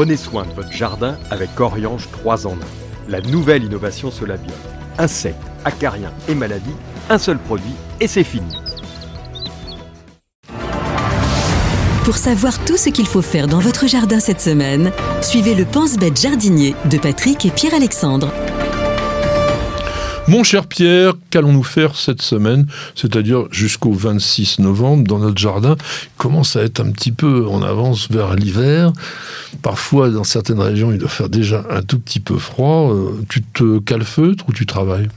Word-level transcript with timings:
Prenez 0.00 0.16
soin 0.16 0.46
de 0.46 0.52
votre 0.52 0.72
jardin 0.72 1.18
avec 1.30 1.60
Oriange 1.60 2.08
3 2.10 2.46
en 2.46 2.52
1. 2.52 2.56
La 3.10 3.20
nouvelle 3.20 3.64
innovation 3.64 4.10
Solabium. 4.10 4.56
Insectes, 4.96 5.36
acariens 5.66 6.10
et 6.26 6.34
maladies, 6.34 6.74
un 7.10 7.18
seul 7.18 7.36
produit 7.36 7.74
et 8.00 8.06
c'est 8.06 8.24
fini. 8.24 8.50
Pour 12.02 12.16
savoir 12.16 12.58
tout 12.64 12.78
ce 12.78 12.88
qu'il 12.88 13.06
faut 13.06 13.20
faire 13.20 13.46
dans 13.46 13.58
votre 13.58 13.86
jardin 13.86 14.20
cette 14.20 14.40
semaine, 14.40 14.90
suivez 15.20 15.54
le 15.54 15.66
Pense-Bête 15.66 16.18
jardinier 16.18 16.74
de 16.86 16.96
Patrick 16.96 17.44
et 17.44 17.50
Pierre-Alexandre. 17.50 18.32
Mon 20.28 20.44
cher 20.44 20.66
Pierre, 20.66 21.14
qu'allons-nous 21.30 21.64
faire 21.64 21.96
cette 21.96 22.22
semaine, 22.22 22.66
c'est-à-dire 22.94 23.46
jusqu'au 23.50 23.92
26 23.92 24.60
novembre 24.60 25.04
dans 25.04 25.18
notre 25.18 25.38
jardin? 25.38 25.76
Commence 26.18 26.54
à 26.54 26.62
être 26.62 26.80
un 26.80 26.92
petit 26.92 27.10
peu 27.10 27.46
en 27.48 27.62
avance 27.62 28.08
vers 28.10 28.36
l'hiver. 28.36 28.92
Parfois, 29.62 30.10
dans 30.10 30.22
certaines 30.22 30.60
régions, 30.60 30.92
il 30.92 30.98
doit 30.98 31.08
faire 31.08 31.28
déjà 31.28 31.64
un 31.70 31.82
tout 31.82 31.98
petit 31.98 32.20
peu 32.20 32.38
froid. 32.38 32.92
Euh, 32.92 33.24
tu 33.28 33.42
te 33.42 33.80
calfeutres 33.80 34.44
ou 34.48 34.52
tu 34.52 34.66
travailles? 34.66 35.08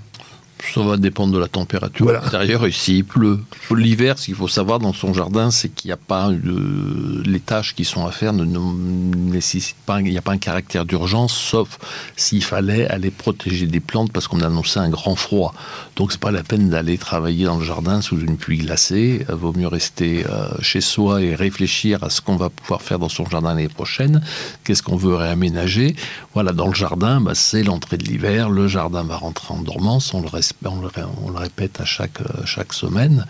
Ça 0.74 0.82
va 0.82 0.98
dépendre 0.98 1.34
de 1.34 1.40
la 1.40 1.48
température 1.48 2.06
voilà. 2.06 2.26
intérieure 2.26 2.66
et 2.66 2.72
s'il 2.72 3.04
pleut. 3.04 3.40
L'hiver, 3.76 4.18
ce 4.18 4.26
qu'il 4.26 4.36
faut 4.36 4.48
savoir 4.48 4.80
dans 4.80 4.94
son 4.94 5.14
jardin, 5.14 5.52
c'est 5.52 5.70
qu'il 5.70 5.90
n'y 5.90 5.94
a 5.94 5.98
pas 5.98 6.30
les 6.32 7.40
tâches 7.40 7.76
qui 7.76 7.86
sont 7.86 8.06
à 8.06 8.12
faire 8.12 8.34
ne, 8.34 8.46
nécessitent 8.46 9.76
pas, 9.86 10.00
il 10.00 10.12
n'y 10.12 10.18
a 10.18 10.22
pas 10.22 10.32
un 10.32 10.38
caractère 10.38 10.86
d'urgence, 10.86 11.34
sauf 11.34 11.80
s'il 12.16 12.44
fallait 12.44 12.88
aller 12.88 13.12
protéger 13.12 13.68
des 13.68 13.80
plantes 13.80 14.12
parce 14.12 14.28
qu'on 14.28 14.42
annonçait 14.42 14.80
un 14.80 14.90
grand 14.90 15.16
froid. 15.16 15.54
Donc 15.96 16.12
c'est 16.12 16.22
pas 16.22 16.32
la 16.32 16.44
peine 16.44 16.70
d'aller 16.70 16.98
travailler 16.98 17.46
dans 17.46 17.58
le 17.58 17.66
jardin 17.66 18.02
sous 18.02 18.20
une 18.20 18.38
pluie 18.38 18.60
glacée. 18.60 19.26
Il 19.28 19.36
vaut 19.36 19.54
mieux 19.54 19.68
rester 19.68 20.26
euh, 20.30 20.48
chez 20.62 20.82
soi 20.82 21.22
et 21.22 21.36
réfléchir 21.36 22.04
à 22.04 22.10
ce 22.10 22.22
qu'on 22.22 22.36
va 22.36 22.50
pouvoir 22.50 22.82
faire 22.82 23.00
dans 23.00 23.10
son 23.10 23.26
jardin 23.26 23.50
l'année 23.50 23.68
prochaine. 23.68 24.22
Qu'est-ce 24.64 24.84
qu'on 24.84 24.96
veut 24.96 25.16
réaménager? 25.16 25.96
Voilà, 26.34 26.52
dans 26.52 26.68
le 26.68 26.74
jardin, 26.74 27.22
bah, 27.22 27.36
c'est 27.36 27.64
l'entrée 27.64 27.98
de 27.98 28.04
l'hiver. 28.04 28.50
Le 28.50 28.68
jardin 28.68 29.04
va 29.04 29.18
rentrer 29.18 29.54
en 29.54 29.62
dormance. 29.62 30.14
On 30.14 30.22
le 30.22 30.28
reste 30.28 30.53
on 30.66 30.82
le, 30.82 31.38
répète 31.38 31.82
à 31.82 31.86
chaque, 31.86 32.22
euh, 32.22 32.46
semaine. 32.72 33.26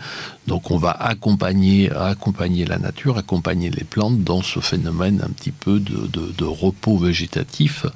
Donc 0.46 0.70
on 0.70 0.76
va 0.76 0.90
accompagner, 0.90 1.90
accompagner 1.90 2.64
la 2.64 2.78
nature, 2.78 3.16
accompagner 3.16 3.70
les 3.70 3.84
plantes 3.84 4.22
dans 4.22 4.42
ce 4.42 4.60
phénomène 4.60 5.22
un 5.24 5.30
petit 5.30 5.52
peu 5.52 5.80
de 5.80 6.44
repos 6.44 6.98
végétatif 6.98 7.86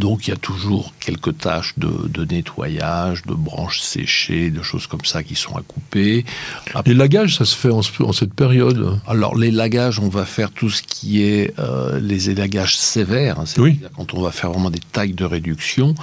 donc 0.00 0.26
il 0.26 0.30
y 0.30 0.32
a 0.32 0.36
toujours 0.36 0.94
quelques 0.98 1.36
tâches 1.36 1.74
de, 1.76 2.24
nettoyage, 2.24 3.22
de 3.26 3.34
branches 3.34 3.80
séchées, 3.80 4.50
de 4.50 4.62
choses 4.62 4.86
comme 4.86 5.04
ça 5.04 5.22
qui 5.22 5.34
sont 5.34 5.56
à 5.56 5.62
couper. 5.62 6.24
Les 6.86 6.94
lagages, 6.94 7.36
ça 7.36 7.44
se 7.44 7.54
fait 7.54 7.70
en, 7.70 7.82
cette 8.12 8.32
période? 8.32 8.98
Alors 9.06 9.36
les 9.36 9.50
lagages, 9.50 10.00
on 10.00 10.08
va 10.08 10.24
faire 10.24 10.52
tout 10.52 10.70
ce 10.70 10.82
qui 10.82 11.22
est 11.22 11.52
euh, 11.58 12.00
les 12.00 12.30
élagages 12.30 12.78
sévères, 12.78 13.40
hein, 13.40 13.44
c'est-à-dire 13.46 13.90
quand 13.94 14.14
on 14.14 14.22
va 14.22 14.30
faire 14.30 14.50
vraiment 14.50 14.70
des 14.70 14.80
tailles 14.80 15.12
de 15.12 15.24
réduction. 15.24 15.94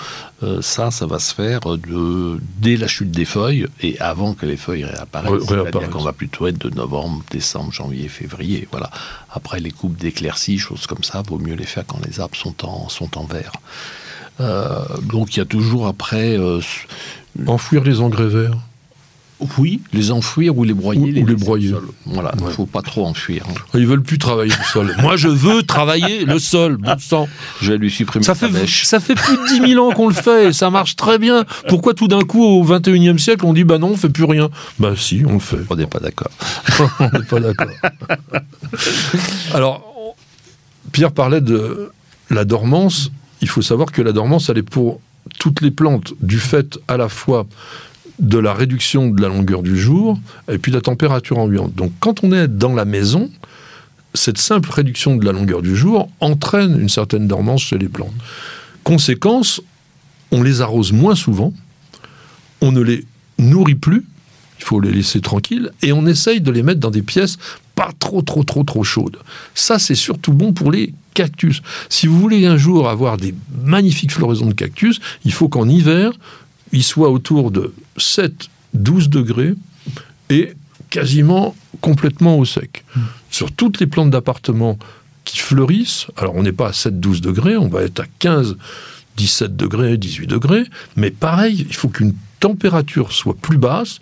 Euh, 0.43 0.61
ça, 0.61 0.91
ça 0.91 1.07
va 1.07 1.17
se 1.17 1.33
faire 1.33 1.61
de, 1.61 2.39
dès 2.59 2.77
la 2.77 2.87
chute 2.87 3.09
des 3.09 3.25
feuilles 3.25 3.65
et 3.81 3.99
avant 3.99 4.35
que 4.35 4.45
les 4.45 4.57
feuilles 4.57 4.85
réapparaissent. 4.85 5.47
C'est-à-dire 5.79 5.95
qu'on 5.97 6.03
va 6.03 6.13
plutôt 6.13 6.47
être 6.47 6.57
de 6.57 6.69
novembre, 6.69 7.23
décembre, 7.31 7.71
janvier, 7.71 8.07
février. 8.07 8.67
Voilà. 8.71 8.89
Après 9.31 9.59
les 9.59 9.71
coupes 9.71 9.97
d'éclaircies, 9.97 10.57
choses 10.57 10.87
comme 10.87 11.03
ça, 11.03 11.21
vaut 11.21 11.39
mieux 11.39 11.55
les 11.55 11.65
faire 11.65 11.85
quand 11.85 11.99
les 12.05 12.19
arbres 12.19 12.35
sont 12.35 12.65
en, 12.65 12.89
sont 12.89 13.17
en 13.17 13.25
vert. 13.25 13.53
Euh, 14.39 14.85
donc 15.01 15.35
il 15.35 15.39
y 15.39 15.41
a 15.41 15.45
toujours 15.45 15.87
après... 15.87 16.37
Euh, 16.37 16.61
Enfouir 17.45 17.83
les 17.83 18.01
engrais 18.01 18.27
verts 18.27 18.57
oui, 19.57 19.81
les 19.93 20.11
enfouir 20.11 20.57
ou 20.57 20.63
les 20.63 20.73
broyer. 20.73 21.21
Ou 21.21 21.25
les, 21.25 21.35
broyer. 21.35 21.73
Voilà, 22.05 22.33
il 22.39 22.45
ne 22.45 22.49
faut 22.49 22.65
pas 22.65 22.81
trop 22.81 23.05
enfuir. 23.05 23.45
Hein. 23.49 23.53
Ils 23.75 23.85
veulent 23.85 24.01
plus 24.01 24.17
travailler 24.17 24.51
le 24.51 24.63
sol. 24.65 24.95
Moi, 24.99 25.15
je 25.15 25.27
veux 25.27 25.63
travailler 25.63 26.25
le 26.25 26.39
sol, 26.39 26.77
bon 26.77 26.97
sang. 26.99 27.27
Je 27.61 27.71
vais 27.71 27.77
lui 27.77 27.91
supprimer 27.91 28.25
ça 28.25 28.35
fait, 28.35 28.49
Ça 28.67 28.99
fait 28.99 29.15
plus 29.15 29.37
de 29.37 29.63
10 29.65 29.73
000 29.73 29.85
ans 29.85 29.93
qu'on 29.93 30.07
le 30.07 30.13
fait 30.13 30.47
et 30.47 30.53
ça 30.53 30.69
marche 30.69 30.95
très 30.95 31.19
bien. 31.19 31.45
Pourquoi 31.67 31.93
tout 31.93 32.07
d'un 32.07 32.21
coup, 32.21 32.43
au 32.43 32.65
21e 32.65 33.17
siècle, 33.17 33.45
on 33.45 33.53
dit 33.53 33.63
bah 33.63 33.77
non, 33.77 33.89
on 33.89 33.95
fait 33.95 34.09
plus 34.09 34.25
rien? 34.25 34.49
Bah 34.79 34.93
si, 34.95 35.23
on 35.27 35.33
le 35.33 35.39
fait. 35.39 35.57
On 35.69 35.75
n'est 35.75 35.87
pas 35.87 35.99
d'accord. 35.99 36.31
on 36.99 37.09
n'est 37.09 37.25
pas 37.25 37.39
d'accord. 37.39 37.67
Alors, 39.53 40.15
Pierre 40.91 41.11
parlait 41.11 41.41
de 41.41 41.91
la 42.29 42.43
dormance 42.43 43.11
il 43.41 43.49
faut 43.49 43.61
savoir 43.61 43.91
que 43.91 44.01
la 44.01 44.11
dormance, 44.11 44.49
elle 44.49 44.57
est 44.57 44.63
pour 44.63 44.99
toutes 45.39 45.61
les 45.61 45.71
plantes, 45.71 46.13
du 46.21 46.39
fait 46.39 46.79
à 46.87 46.97
la 46.97 47.09
fois 47.09 47.47
de 48.19 48.37
la 48.37 48.53
réduction 48.53 49.09
de 49.09 49.21
la 49.21 49.27
longueur 49.27 49.61
du 49.61 49.77
jour 49.77 50.19
et 50.51 50.57
puis 50.57 50.71
de 50.71 50.77
la 50.77 50.81
température 50.81 51.37
ambiante. 51.37 51.75
Donc 51.75 51.91
quand 51.99 52.23
on 52.23 52.31
est 52.31 52.47
dans 52.47 52.73
la 52.73 52.85
maison, 52.85 53.29
cette 54.13 54.37
simple 54.37 54.69
réduction 54.71 55.15
de 55.15 55.25
la 55.25 55.31
longueur 55.31 55.61
du 55.61 55.75
jour 55.75 56.09
entraîne 56.19 56.79
une 56.79 56.89
certaine 56.89 57.27
dormance 57.27 57.61
chez 57.61 57.77
les 57.77 57.89
plantes. 57.89 58.13
Conséquence, 58.83 59.61
on 60.31 60.41
les 60.41 60.61
arrose 60.61 60.91
moins 60.91 61.15
souvent, 61.15 61.53
on 62.61 62.71
ne 62.71 62.81
les 62.81 63.05
nourrit 63.37 63.75
plus, 63.75 64.05
il 64.59 64.63
faut 64.63 64.79
les 64.79 64.91
laisser 64.91 65.21
tranquilles, 65.21 65.71
et 65.81 65.91
on 65.91 66.05
essaye 66.07 66.41
de 66.41 66.51
les 66.51 66.63
mettre 66.63 66.79
dans 66.79 66.91
des 66.91 67.03
pièces 67.03 67.37
pas 67.75 67.91
trop, 67.99 68.23
trop, 68.23 68.43
trop, 68.43 68.63
trop 68.63 68.83
chaudes. 68.83 69.17
Ça, 69.53 69.77
c'est 69.77 69.95
surtout 69.95 70.33
bon 70.33 70.51
pour 70.51 70.71
les 70.71 70.93
cactus. 71.13 71.61
Si 71.89 72.07
vous 72.07 72.19
voulez 72.19 72.45
un 72.47 72.57
jour 72.57 72.89
avoir 72.89 73.17
des 73.17 73.35
magnifiques 73.63 74.11
floraisons 74.11 74.47
de 74.47 74.53
cactus, 74.53 74.99
il 75.25 75.31
faut 75.31 75.47
qu'en 75.47 75.69
hiver, 75.69 76.13
soit 76.83 77.09
autour 77.09 77.51
de 77.51 77.73
7, 77.97 78.49
12 78.73 79.09
degrés 79.09 79.53
et 80.29 80.53
quasiment 80.89 81.55
complètement 81.81 82.37
au 82.37 82.45
sec. 82.45 82.83
Sur 83.29 83.51
toutes 83.51 83.79
les 83.79 83.87
plantes 83.87 84.11
d'appartement 84.11 84.77
qui 85.23 85.39
fleurissent, 85.39 86.07
alors 86.17 86.35
on 86.35 86.43
n'est 86.43 86.51
pas 86.51 86.69
à 86.69 86.73
7, 86.73 86.99
12 86.99 87.21
degrés, 87.21 87.57
on 87.57 87.67
va 87.67 87.83
être 87.83 87.99
à 87.99 88.05
15, 88.19 88.57
17 89.17 89.55
degrés, 89.55 89.97
18 89.97 90.27
degrés, 90.27 90.63
mais 90.95 91.11
pareil, 91.11 91.65
il 91.67 91.75
faut 91.75 91.89
qu'une 91.89 92.13
température 92.39 93.11
soit 93.11 93.35
plus 93.35 93.57
basse 93.57 93.99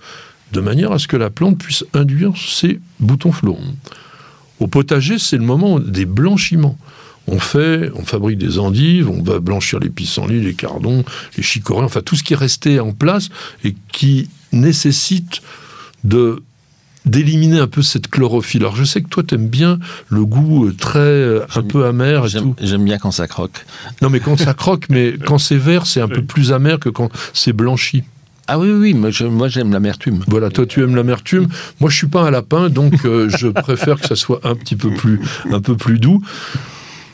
de 0.51 0.61
manière 0.61 0.91
à 0.91 0.99
ce 0.99 1.07
que 1.07 1.17
la 1.17 1.29
plante 1.29 1.57
puisse 1.57 1.85
induire 1.93 2.33
ses 2.37 2.79
boutons 2.99 3.31
fleurons. 3.31 3.75
Au 4.59 4.67
potager, 4.67 5.19
c'est 5.19 5.37
le 5.37 5.43
moment 5.43 5.79
des 5.79 6.05
blanchiments 6.05 6.77
on 7.27 7.39
fait, 7.39 7.91
on 7.95 8.03
fabrique 8.03 8.37
des 8.37 8.59
endives, 8.59 9.09
on 9.09 9.21
va 9.21 9.39
blanchir 9.39 9.79
les 9.79 9.89
pissenlits, 9.89 10.41
les 10.41 10.53
cardons, 10.53 11.03
les 11.37 11.43
chicorées, 11.43 11.85
enfin 11.85 12.01
tout 12.01 12.15
ce 12.15 12.23
qui 12.23 12.33
est 12.33 12.37
resté 12.37 12.79
en 12.79 12.91
place 12.91 13.29
et 13.63 13.75
qui 13.91 14.29
nécessite 14.51 15.41
de 16.03 16.41
d'éliminer 17.05 17.59
un 17.59 17.67
peu 17.67 17.83
cette 17.83 18.07
chlorophylle. 18.07 18.63
Alors 18.63 18.75
je 18.75 18.83
sais 18.83 19.01
que 19.01 19.07
toi 19.07 19.21
tu 19.21 19.35
aimes 19.35 19.47
bien 19.47 19.79
le 20.09 20.25
goût 20.25 20.65
euh, 20.65 20.73
très 20.73 20.99
euh, 20.99 21.45
un 21.55 21.61
peu 21.61 21.85
amer 21.85 22.25
et 22.25 22.39
tout. 22.39 22.55
J'aime 22.59 22.83
bien 22.83 22.97
quand 22.97 23.11
ça 23.11 23.27
croque. 23.27 23.65
Non 24.01 24.09
mais 24.09 24.19
quand 24.19 24.37
ça 24.37 24.53
croque, 24.53 24.87
mais 24.89 25.15
quand 25.25 25.37
c'est 25.37 25.57
vert, 25.57 25.85
c'est 25.85 26.01
un 26.01 26.07
peu 26.07 26.23
plus 26.23 26.51
amer 26.51 26.79
que 26.79 26.89
quand 26.89 27.09
c'est 27.33 27.53
blanchi. 27.53 28.03
Ah 28.47 28.59
oui, 28.59 28.69
oui, 28.71 28.93
moi, 28.93 29.09
moi 29.29 29.47
j'aime 29.47 29.71
l'amertume. 29.71 30.23
Voilà, 30.27 30.49
toi 30.49 30.65
tu 30.65 30.83
aimes 30.83 30.95
l'amertume. 30.95 31.47
Moi 31.79 31.89
je 31.89 31.95
suis 31.95 32.07
pas 32.07 32.21
un 32.21 32.31
lapin, 32.31 32.69
donc 32.69 33.05
euh, 33.05 33.29
je 33.29 33.47
préfère 33.63 33.99
que 33.99 34.07
ça 34.07 34.15
soit 34.15 34.41
un 34.43 34.55
petit 34.55 34.75
peu 34.75 34.91
plus, 34.91 35.19
un 35.51 35.61
peu 35.61 35.75
plus 35.75 35.99
doux. 35.99 36.23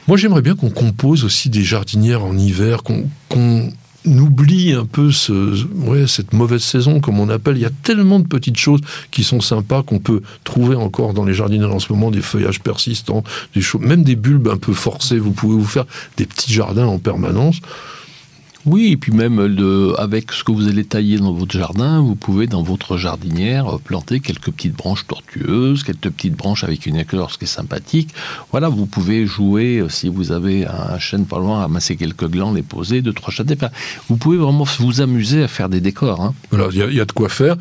Moi, 0.07 0.17
j'aimerais 0.17 0.41
bien 0.41 0.55
qu'on 0.55 0.69
compose 0.69 1.23
aussi 1.23 1.49
des 1.49 1.63
jardinières 1.63 2.23
en 2.23 2.37
hiver, 2.37 2.81
qu'on 2.83 3.71
oublie 4.05 4.73
un 4.73 4.85
peu 4.85 5.11
ce, 5.11 5.63
ouais, 5.75 6.07
cette 6.07 6.33
mauvaise 6.33 6.63
saison, 6.63 6.99
comme 6.99 7.19
on 7.19 7.29
appelle. 7.29 7.57
Il 7.57 7.61
y 7.61 7.65
a 7.65 7.71
tellement 7.83 8.19
de 8.19 8.27
petites 8.27 8.57
choses 8.57 8.81
qui 9.11 9.23
sont 9.23 9.41
sympas 9.41 9.83
qu'on 9.83 9.99
peut 9.99 10.21
trouver 10.43 10.75
encore 10.75 11.13
dans 11.13 11.23
les 11.23 11.33
jardinières 11.33 11.73
en 11.73 11.79
ce 11.79 11.93
moment, 11.93 12.09
des 12.09 12.21
feuillages 12.21 12.61
persistants, 12.61 13.23
des 13.53 13.61
choses, 13.61 13.81
même 13.81 14.03
des 14.03 14.15
bulbes 14.15 14.47
un 14.47 14.57
peu 14.57 14.73
forcés. 14.73 15.19
Vous 15.19 15.31
pouvez 15.31 15.55
vous 15.55 15.65
faire 15.65 15.85
des 16.17 16.25
petits 16.25 16.51
jardins 16.51 16.87
en 16.87 16.97
permanence. 16.97 17.57
Oui, 18.65 18.91
et 18.91 18.97
puis 18.97 19.11
même 19.11 19.39
avec 19.97 20.31
ce 20.31 20.43
que 20.43 20.51
vous 20.51 20.67
allez 20.67 20.83
tailler 20.83 21.17
dans 21.17 21.33
votre 21.33 21.51
jardin, 21.51 22.01
vous 22.01 22.15
pouvez 22.15 22.45
dans 22.45 22.61
votre 22.61 22.95
jardinière 22.95 23.79
planter 23.79 24.19
quelques 24.19 24.51
petites 24.51 24.75
branches 24.75 25.07
tortueuses, 25.07 25.83
quelques 25.83 26.09
petites 26.09 26.35
branches 26.35 26.63
avec 26.63 26.85
une 26.85 26.97
écorce 26.97 27.37
qui 27.37 27.45
est 27.45 27.47
sympathique. 27.47 28.09
Voilà, 28.51 28.69
vous 28.69 28.85
pouvez 28.85 29.25
jouer, 29.25 29.79
euh, 29.79 29.89
si 29.89 30.09
vous 30.09 30.31
avez 30.31 30.67
un 30.67 30.99
chêne 30.99 31.25
pas 31.25 31.39
loin, 31.39 31.59
ramasser 31.59 31.95
quelques 31.95 32.27
glands, 32.27 32.53
les 32.53 32.61
poser, 32.61 33.01
deux, 33.01 33.13
trois 33.13 33.31
châtaignes. 33.31 33.57
vous 34.09 34.17
pouvez 34.17 34.37
vraiment 34.37 34.65
vous 34.79 35.01
amuser 35.01 35.43
à 35.43 35.47
faire 35.47 35.69
des 35.69 35.81
décors. 35.81 36.21
Hein. 36.21 36.33
Voilà, 36.51 36.67
il 36.71 36.95
y, 36.95 37.01
a 37.01 37.05
de 37.05 37.11
quoi 37.11 37.29
faire. 37.29 37.55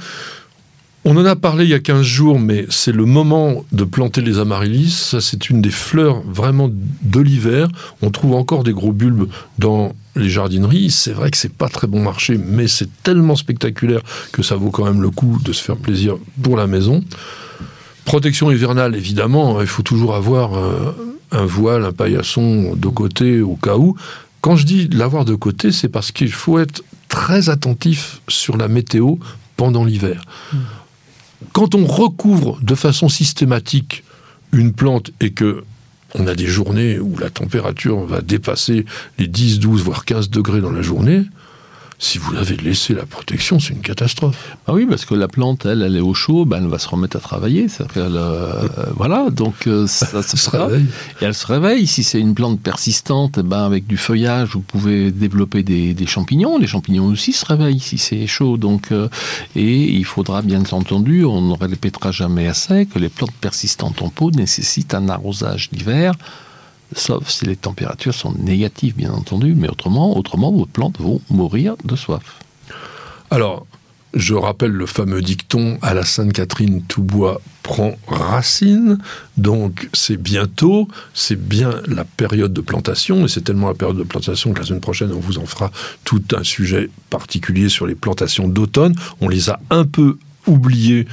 On 1.06 1.16
en 1.16 1.24
a 1.24 1.34
parlé 1.34 1.64
il 1.64 1.70
y 1.70 1.74
a 1.74 1.78
15 1.78 2.02
jours, 2.02 2.38
mais 2.38 2.66
c'est 2.68 2.92
le 2.92 3.06
moment 3.06 3.64
de 3.72 3.84
planter 3.84 4.20
les 4.20 4.38
amaryllis. 4.38 4.90
Ça, 4.90 5.22
c'est 5.22 5.48
une 5.48 5.62
des 5.62 5.70
fleurs 5.70 6.20
vraiment 6.20 6.70
de 6.70 7.20
l'hiver. 7.20 7.68
On 8.02 8.10
trouve 8.10 8.34
encore 8.34 8.64
des 8.64 8.74
gros 8.74 8.92
bulbes 8.92 9.30
dans 9.58 9.92
les 10.14 10.28
jardineries. 10.28 10.90
C'est 10.90 11.12
vrai 11.12 11.30
que 11.30 11.38
c'est 11.38 11.54
pas 11.54 11.70
très 11.70 11.86
bon 11.86 12.02
marché, 12.02 12.36
mais 12.38 12.68
c'est 12.68 12.88
tellement 13.02 13.34
spectaculaire 13.34 14.02
que 14.32 14.42
ça 14.42 14.56
vaut 14.56 14.70
quand 14.70 14.84
même 14.84 15.00
le 15.00 15.08
coup 15.08 15.38
de 15.42 15.54
se 15.54 15.62
faire 15.62 15.78
plaisir 15.78 16.16
pour 16.42 16.58
la 16.58 16.66
maison. 16.66 17.02
Protection 18.04 18.50
hivernale, 18.50 18.94
évidemment. 18.94 19.58
Hein, 19.58 19.62
il 19.62 19.68
faut 19.68 19.82
toujours 19.82 20.14
avoir 20.14 20.58
euh, 20.58 20.94
un, 21.32 21.46
voile, 21.46 21.86
un 21.86 21.92
paillasson 21.92 22.74
de 22.76 22.88
côté 22.88 23.40
au 23.40 23.56
cas 23.56 23.76
où. 23.76 23.96
Quand 24.42 24.56
je 24.56 24.66
dis 24.66 24.88
l'avoir 24.88 25.24
de 25.24 25.34
côté, 25.34 25.72
c'est 25.72 25.88
parce 25.88 26.12
qu'il 26.12 26.32
faut 26.32 26.58
être 26.58 26.84
très 27.08 27.48
attentif 27.48 28.20
sur 28.28 28.58
la 28.58 28.68
météo 28.68 29.16
pendant 29.56 29.84
l'hiver. 29.84 30.24
Mmh 30.52 30.58
quand 31.52 31.74
on 31.74 31.86
recouvre 31.86 32.58
de 32.62 32.74
façon 32.74 33.08
systématique 33.08 34.04
une 34.52 34.72
plante 34.72 35.10
et 35.20 35.30
que 35.30 35.64
on 36.14 36.26
a 36.26 36.34
des 36.34 36.46
journées 36.46 36.98
où 36.98 37.16
la 37.18 37.30
température 37.30 38.04
va 38.04 38.20
dépasser 38.20 38.84
les 39.18 39.28
10, 39.28 39.60
12, 39.60 39.82
voire 39.82 40.04
15 40.04 40.28
degrés 40.28 40.60
dans 40.60 40.72
la 40.72 40.82
journée 40.82 41.22
si 42.02 42.16
vous 42.16 42.34
avez 42.34 42.56
laissé 42.56 42.94
la 42.94 43.04
protection, 43.04 43.60
c'est 43.60 43.74
une 43.74 43.82
catastrophe. 43.82 44.56
Ah 44.66 44.72
oui, 44.72 44.86
parce 44.86 45.04
que 45.04 45.14
la 45.14 45.28
plante, 45.28 45.66
elle, 45.66 45.82
elle 45.82 45.96
est 45.96 46.00
au 46.00 46.14
chaud, 46.14 46.46
ben, 46.46 46.62
elle 46.62 46.70
va 46.70 46.78
se 46.78 46.88
remettre 46.88 47.18
à 47.18 47.20
travailler. 47.20 47.66
Euh, 47.98 48.68
voilà, 48.96 49.28
donc 49.28 49.66
euh, 49.66 49.86
ça, 49.86 50.22
se 50.22 50.50
réveille. 50.50 50.86
Et 51.20 51.26
elle 51.26 51.34
se 51.34 51.46
réveille. 51.46 51.86
Si 51.86 52.02
c'est 52.02 52.18
une 52.18 52.34
plante 52.34 52.58
persistante, 52.58 53.36
eh 53.38 53.42
ben, 53.42 53.64
avec 53.66 53.86
du 53.86 53.98
feuillage, 53.98 54.48
vous 54.54 54.62
pouvez 54.62 55.10
développer 55.10 55.62
des, 55.62 56.06
champignons. 56.06 56.56
Les 56.56 56.66
champignons 56.66 57.04
aussi 57.04 57.34
se 57.34 57.44
réveillent 57.44 57.80
si 57.80 57.98
c'est 57.98 58.26
chaud. 58.26 58.56
Donc, 58.56 58.92
euh, 58.92 59.10
et 59.54 59.92
il 59.92 60.06
faudra 60.06 60.40
bien 60.40 60.62
entendu, 60.72 61.26
on 61.26 61.42
ne 61.42 61.54
répétera 61.54 62.12
jamais 62.12 62.48
assez, 62.48 62.86
que 62.86 62.98
les 62.98 63.10
plantes 63.10 63.34
persistantes 63.42 64.00
en 64.00 64.08
pot 64.08 64.30
nécessitent 64.30 64.94
un 64.94 65.10
arrosage 65.10 65.68
d'hiver 65.70 66.14
sauf 66.94 67.28
si 67.28 67.44
les 67.44 67.56
températures 67.56 68.14
sont 68.14 68.32
négatives, 68.32 68.94
bien 68.94 69.12
entendu, 69.12 69.54
mais 69.54 69.68
autrement, 69.68 70.16
autrement 70.16 70.52
vos 70.52 70.66
plantes 70.66 71.00
vont 71.00 71.20
mourir 71.30 71.76
de 71.84 71.96
soif. 71.96 72.40
Alors, 73.30 73.66
je 74.14 74.34
rappelle 74.34 74.72
le 74.72 74.86
fameux 74.86 75.22
dicton 75.22 75.78
à 75.82 75.94
la 75.94 76.04
Sainte-Catherine, 76.04 76.82
tout 76.88 77.02
bois 77.02 77.40
prend 77.62 77.94
racine. 78.08 78.98
Donc 79.36 79.88
c'est 79.92 80.16
bientôt, 80.16 80.88
c'est 81.14 81.40
bien 81.40 81.74
la 81.86 82.04
période 82.04 82.52
de 82.52 82.60
plantation, 82.60 83.24
et 83.24 83.28
c'est 83.28 83.42
tellement 83.42 83.68
la 83.68 83.74
période 83.74 83.98
de 83.98 84.02
plantation 84.02 84.52
que 84.52 84.58
la 84.58 84.66
semaine 84.66 84.80
prochaine, 84.80 85.12
on 85.12 85.20
vous 85.20 85.38
en 85.38 85.46
fera 85.46 85.70
tout 86.04 86.22
un 86.34 86.42
sujet 86.42 86.90
particulier 87.08 87.68
sur 87.68 87.86
les 87.86 87.94
plantations 87.94 88.48
d'automne. 88.48 88.96
On 89.20 89.28
les 89.28 89.48
a 89.48 89.60
un 89.70 89.84
peu 89.84 90.18
oubliées 90.46 91.06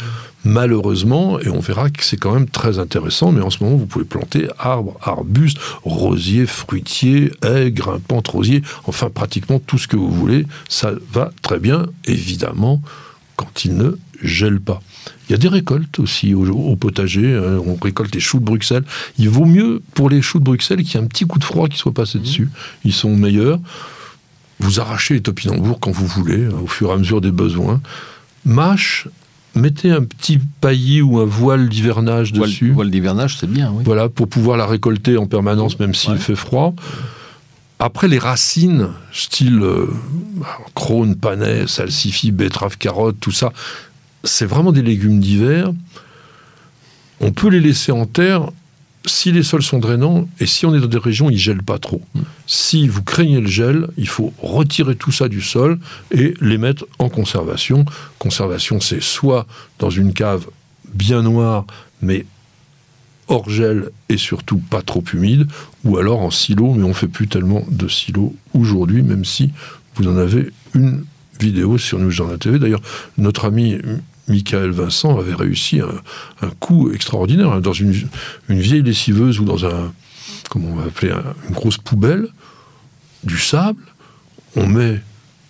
malheureusement, 0.47 1.39
et 1.39 1.49
on 1.49 1.59
verra 1.59 1.89
que 1.89 2.03
c'est 2.03 2.17
quand 2.17 2.33
même 2.33 2.49
très 2.49 2.79
intéressant, 2.79 3.31
mais 3.31 3.41
en 3.41 3.49
ce 3.49 3.63
moment, 3.63 3.75
vous 3.75 3.85
pouvez 3.85 4.05
planter 4.05 4.47
arbres, 4.57 4.97
arbustes, 5.01 5.57
rosiers, 5.83 6.45
fruitiers, 6.45 7.31
haies, 7.43 7.71
grimpantes, 7.71 8.29
rosiers, 8.29 8.63
enfin 8.85 9.09
pratiquement 9.09 9.59
tout 9.59 9.77
ce 9.77 9.87
que 9.87 9.97
vous 9.97 10.11
voulez, 10.11 10.45
ça 10.69 10.93
va 11.11 11.31
très 11.41 11.59
bien, 11.59 11.87
évidemment, 12.05 12.81
quand 13.35 13.65
il 13.65 13.75
ne 13.75 13.97
gèle 14.23 14.59
pas. 14.59 14.81
Il 15.27 15.33
y 15.33 15.35
a 15.35 15.37
des 15.37 15.47
récoltes 15.47 15.99
aussi 15.99 16.33
au, 16.33 16.75
potager. 16.75 17.35
Hein, 17.35 17.61
on 17.65 17.75
récolte 17.75 18.15
les 18.15 18.21
choux 18.21 18.39
de 18.39 18.45
Bruxelles. 18.45 18.83
Il 19.17 19.29
vaut 19.29 19.45
mieux 19.45 19.81
pour 19.93 20.09
les 20.09 20.21
choux 20.21 20.39
de 20.39 20.45
Bruxelles 20.45 20.83
qu'il 20.83 20.95
y 20.95 20.97
ait 20.97 21.05
un 21.05 21.07
petit 21.07 21.25
coup 21.25 21.37
de 21.39 21.43
froid 21.43 21.67
qui 21.67 21.77
soit 21.77 21.93
passé 21.93 22.17
mmh. 22.17 22.21
dessus. 22.21 22.49
Ils 22.83 22.93
sont 22.93 23.15
meilleurs. 23.15 23.59
Vous 24.59 24.79
arrachez 24.79 25.13
les 25.13 25.21
topinambours 25.21 25.79
quand 25.79 25.91
vous 25.91 26.07
voulez, 26.07 26.45
hein, 26.45 26.55
au 26.63 26.67
fur 26.67 26.89
et 26.89 26.93
à 26.93 26.97
mesure 26.97 27.21
des 27.21 27.31
besoins. 27.31 27.79
Mâche, 28.45 29.07
mettez 29.57 29.91
un 29.91 30.03
petit 30.03 30.39
paillis 30.61 31.01
ou 31.01 31.19
un 31.19 31.25
voile 31.25 31.69
d'hivernage 31.69 32.33
dessus. 32.33 32.71
Voile 32.71 32.91
d'hivernage, 32.91 33.37
c'est 33.37 33.49
bien, 33.49 33.71
oui. 33.73 33.83
Voilà, 33.85 34.09
pour 34.09 34.27
pouvoir 34.27 34.57
la 34.57 34.65
récolter 34.65 35.17
en 35.17 35.25
permanence, 35.25 35.79
même 35.79 35.93
s'il 35.93 36.17
fait 36.17 36.35
froid. 36.35 36.73
Après, 37.79 38.07
les 38.07 38.17
racines, 38.17 38.89
style 39.11 39.61
euh, 39.61 39.87
crône, 40.73 41.15
panais, 41.15 41.67
salsifis, 41.67 42.31
betterave, 42.31 42.77
carotte, 42.77 43.17
tout 43.19 43.31
ça, 43.31 43.53
c'est 44.23 44.45
vraiment 44.45 44.71
des 44.71 44.81
légumes 44.81 45.19
d'hiver. 45.19 45.71
On 47.19 47.31
peut 47.31 47.49
les 47.49 47.59
laisser 47.59 47.91
en 47.91 48.05
terre 48.05 48.49
si 49.07 49.31
les 49.31 49.43
sols 49.43 49.63
sont 49.63 49.79
drainants 49.79 50.27
et 50.39 50.45
si 50.45 50.65
on 50.65 50.75
est 50.75 50.79
dans 50.79 50.87
des 50.87 50.97
régions 50.97 51.27
où 51.27 51.29
ils 51.29 51.35
ne 51.35 51.39
gèlent 51.39 51.63
pas 51.63 51.79
trop. 51.79 52.01
Mm. 52.13 52.21
Si 52.47 52.87
vous 52.87 53.03
craignez 53.03 53.41
le 53.41 53.47
gel, 53.47 53.87
il 53.97 54.07
faut 54.07 54.33
retirer 54.39 54.95
tout 54.95 55.11
ça 55.11 55.27
du 55.27 55.41
sol 55.41 55.79
et 56.11 56.33
les 56.41 56.57
mettre 56.57 56.85
en 56.99 57.09
conservation. 57.09 57.85
Conservation, 58.19 58.79
c'est 58.79 59.01
soit 59.01 59.47
dans 59.79 59.89
une 59.89 60.13
cave 60.13 60.47
bien 60.93 61.21
noire, 61.21 61.65
mais 62.01 62.25
hors 63.27 63.49
gel 63.49 63.89
et 64.09 64.17
surtout 64.17 64.57
pas 64.57 64.81
trop 64.81 65.03
humide, 65.13 65.47
ou 65.83 65.97
alors 65.97 66.21
en 66.21 66.31
silo, 66.31 66.73
mais 66.73 66.83
on 66.83 66.93
fait 66.93 67.07
plus 67.07 67.27
tellement 67.27 67.63
de 67.69 67.87
silo 67.87 68.35
aujourd'hui, 68.53 69.01
même 69.03 69.25
si 69.25 69.51
vous 69.95 70.07
en 70.07 70.17
avez 70.17 70.49
une 70.73 71.03
vidéo 71.39 71.77
sur 71.77 71.99
Nous 71.99 72.13
dans 72.15 72.27
la 72.27 72.37
TV. 72.37 72.59
D'ailleurs, 72.59 72.81
notre 73.17 73.45
ami 73.45 73.77
Michael 74.27 74.71
Vincent 74.71 75.17
avait 75.17 75.35
réussi 75.35 75.79
un, 75.79 76.49
coup 76.59 76.91
extraordinaire 76.91 77.51
hein, 77.51 77.61
dans 77.61 77.73
une, 77.73 77.93
vieille 78.49 78.81
lessiveuse 78.81 79.39
ou 79.39 79.45
dans 79.45 79.65
un, 79.65 79.93
comment 80.49 80.69
on 80.69 80.75
va 80.75 80.83
appeler, 80.85 81.13
une 81.47 81.55
grosse 81.55 81.77
poubelle, 81.77 82.27
du 83.23 83.37
sable. 83.37 83.81
On 84.55 84.67
met 84.67 85.01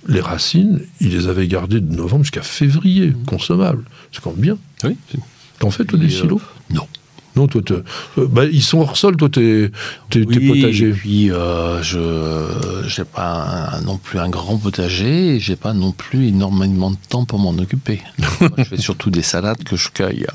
les 0.08 0.22
racines, 0.22 0.82
il 1.02 1.10
les 1.10 1.28
avait 1.28 1.48
gardées 1.48 1.82
de 1.82 1.94
novembre 1.94 2.24
jusqu'à 2.24 2.42
février, 2.42 3.14
consommables. 3.26 3.84
C'est 4.12 4.22
quand 4.22 4.32
même 4.32 4.42
bien. 4.42 4.58
Oui. 4.84 4.96
T'en 5.60 5.72
fais, 5.72 5.86
toi, 5.86 5.98
des 5.98 6.06
euh, 6.06 6.22
silos? 6.22 6.42
Non. 6.70 6.88
Non, 7.38 7.46
toi, 7.46 7.62
euh, 7.70 7.84
bah, 8.28 8.46
ils 8.46 8.64
sont 8.64 8.80
hors 8.80 8.98
sol, 8.98 9.16
toi, 9.16 9.30
tes, 9.30 9.70
tes, 10.10 10.26
potagers. 10.26 10.90
Et 10.90 10.92
puis, 10.92 11.32
euh, 11.32 11.84
je 11.84 13.00
n'ai 13.00 13.06
pas 13.06 13.80
non 13.86 13.98
plus 13.98 14.18
un 14.18 14.28
grand 14.28 14.58
potager, 14.58 15.36
et 15.36 15.40
j'ai 15.40 15.56
pas 15.56 15.74
non 15.74 15.92
plus 15.92 16.30
énormément 16.30 16.90
de 16.90 16.98
temps 17.10 17.26
pour 17.26 17.38
m'en 17.38 17.52
occuper. 17.52 18.02
je 18.58 18.64
fais 18.64 18.78
surtout 18.78 19.12
des 19.12 19.22
salades 19.22 19.64
que 19.64 19.76
je 19.76 19.90
cueille. 19.90 20.26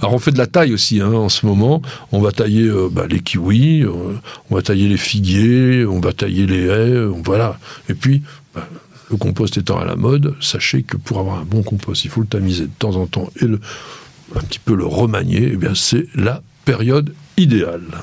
Alors, 0.00 0.14
on 0.14 0.18
fait 0.18 0.32
de 0.32 0.38
la 0.38 0.46
taille 0.46 0.72
aussi, 0.72 1.02
hein, 1.02 1.12
en 1.12 1.28
ce 1.28 1.44
moment. 1.44 1.82
On 2.10 2.22
va 2.22 2.32
tailler 2.32 2.64
euh, 2.64 2.88
bah, 2.90 3.04
les 3.06 3.20
kiwis, 3.20 3.84
on 3.84 4.54
va 4.54 4.62
tailler 4.62 4.88
les 4.88 4.96
figuiers, 4.96 5.84
on 5.84 6.00
va 6.00 6.14
tailler 6.14 6.46
les 6.46 6.64
haies, 6.64 7.04
voilà. 7.22 7.58
Et 7.90 7.94
puis, 7.94 8.22
bah, 8.54 8.66
le 9.10 9.18
compost 9.18 9.58
étant 9.58 9.78
à 9.78 9.84
la 9.84 9.96
mode, 9.96 10.34
sachez 10.40 10.84
que 10.84 10.96
pour 10.96 11.18
avoir 11.18 11.40
un 11.40 11.44
bon 11.44 11.62
compost, 11.62 12.06
il 12.06 12.10
faut 12.10 12.22
le 12.22 12.26
tamiser 12.26 12.64
de 12.64 12.72
temps 12.78 12.96
en 12.96 13.06
temps 13.06 13.28
et 13.42 13.44
le 13.44 13.60
un 14.34 14.40
petit 14.40 14.58
peu 14.58 14.74
le 14.74 14.86
remanier, 14.86 15.50
eh 15.52 15.56
bien 15.56 15.74
c'est 15.74 16.06
la 16.14 16.42
période 16.64 17.14
idéale. 17.36 18.02